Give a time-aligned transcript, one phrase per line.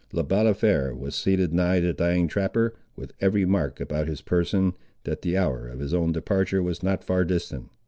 [0.11, 5.21] Le Balafré was seated nigh the dying trapper, with every mark about his person, that
[5.21, 7.69] the hour of his own departure was not far distant.